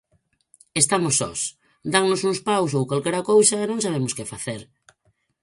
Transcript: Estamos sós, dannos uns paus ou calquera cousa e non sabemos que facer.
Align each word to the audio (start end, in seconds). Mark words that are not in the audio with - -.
Estamos 0.81 1.13
sós, 1.21 1.39
dannos 1.93 2.21
uns 2.29 2.39
paus 2.49 2.71
ou 2.77 2.83
calquera 2.89 3.25
cousa 3.31 3.55
e 3.63 3.69
non 3.71 3.79
sabemos 3.85 4.15
que 4.17 4.29
facer. 4.33 4.61